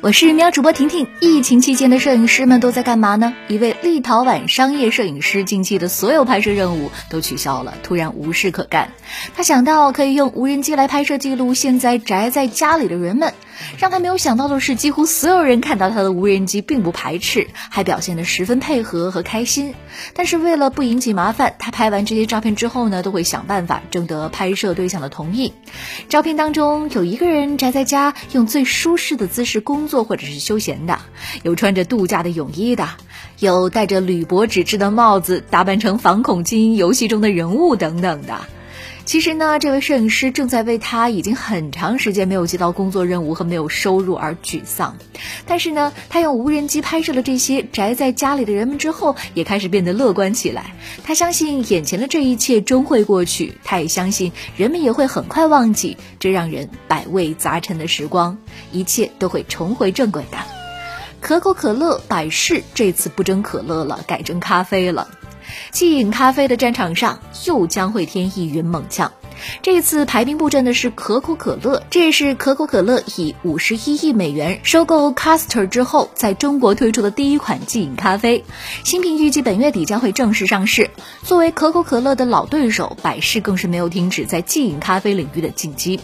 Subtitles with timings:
[0.00, 1.08] 我是喵主播婷婷。
[1.18, 3.34] 疫情期间的摄影师们都在干嘛呢？
[3.48, 8.92] 一位立陶宛商业摄影师近期的所有拍摄任务都取消了，突然无事可干。
[9.34, 13.34] 他想到可以用无人机来拍摄记录现在宅在家里的人们。
[13.78, 19.74] 让他没有想到的是，几乎所有人看到他的无人机并不排斥，还表现得十分配合和开心。
[20.14, 25.52] 但是为了不引起麻烦，他拍完这些照片之后呢，都会想办法征得拍摄对象的同意。
[26.08, 30.98] 照片当中有一个人宅在家，用最舒适的姿势工作或者是休闲的；
[31.42, 32.86] 有穿着度假的泳衣的；
[33.38, 38.38] 有戴着铝箔纸质的帽子，打扮成反恐精英游戏中的人物等等的。
[39.08, 44.98] 其实呢，这位摄影师正在为他已经很长时间没有接到工作任务和没有收入而沮丧。
[45.46, 50.74] 但是呢，他用无人机拍摄了这些宅在家里的人们之后，也开始变得乐观起来。
[51.04, 58.36] 他相信眼前的这一切终会过去，他也相信人们也会很快忘记这让人百味杂陈的时光，
[58.72, 60.36] 一切都会重回正轨的。
[61.22, 65.08] 可口可乐、百事这次不蒸可乐了，改蒸咖啡了。
[65.70, 69.10] 即饮咖啡的战场上又将会添一员猛将。
[69.62, 78.44] 这次排兵布阵的是可口可乐，这也是可口可乐以五十一亿美元收购 Caster 之后，在中国推出的第一款即饮咖啡。
[78.84, 80.90] 新品预计本月底将会正式上市。
[81.22, 86.00] 作为可口可乐的老对手，百事更是没有停止在即饮咖啡领域的进击。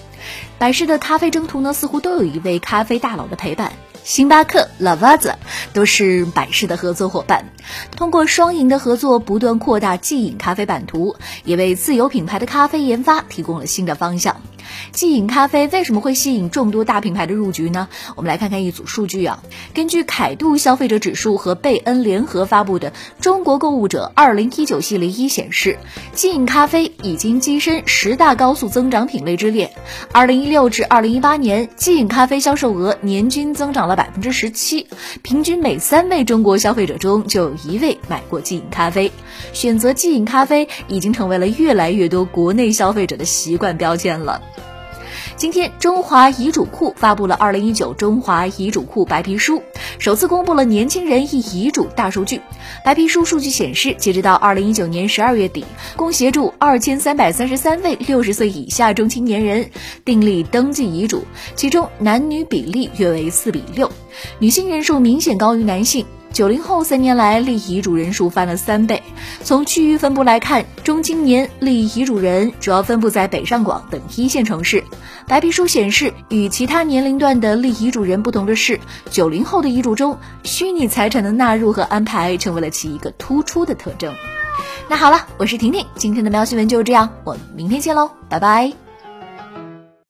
[0.59, 3.73] 百事的咖啡征途呢，似乎都有一位咖啡大佬的陪伴。
[4.05, 5.33] 星巴克、Lavaz
[5.73, 7.49] 都是百事的合作伙伴，
[7.97, 14.35] 通过双赢的合作，不断扩大即饮咖啡版图，也为自有品牌的咖啡研发提供了新的方向。
[14.93, 17.89] 即饮咖啡为什么会吸引众多大品牌的入局呢？
[18.17, 19.43] 我们来看看一组数据啊。
[19.75, 22.91] 根据凯度消费者指数和贝恩联合发布的
[23.21, 25.79] 《中国购物者2019系列一》显示，
[26.13, 29.71] 即饮咖啡已经跻身十大高速增长品类之列。
[30.13, 34.87] 2016至2018年，即饮咖啡销售额年均增长了百分之十七，
[35.23, 39.11] 平均每三位中国消费者中就有一位买过即饮咖啡。
[39.53, 44.41] 选择即饮咖啡已经成为了越来越多国内消费者的习惯标签了。
[45.37, 49.59] 今天，中华遗嘱库发布了《二零一九中华遗嘱库白皮书》，
[49.99, 52.41] 首次公布了年轻人一遗嘱大数据。
[52.85, 55.65] 白皮书数据显示，截止到二零一九年十二月底，
[55.97, 59.69] 共协助二千三百三十三位六十岁以下中青年人
[60.05, 61.25] 订立登记遗嘱，
[61.57, 63.91] 其中男女比例约为四比六，
[64.39, 66.07] 女性人数明显高于男性。
[66.35, 69.01] 九零后三年来立遗嘱人数翻了三倍。
[69.45, 74.83] 从区域分布来看，中青年立遗嘱人主要分布在北上广等一线城市。
[75.29, 78.79] 白皮书显示，与其他年龄段的立遗嘱人不同的是，
[79.11, 84.13] 九零后的遗嘱中，虚拟财产的纳入和安排成为了其一个突出的特征。
[84.89, 88.84] 那好了，我是婷婷，今天的喵新闻就是这样，我们明天见喽，拜拜。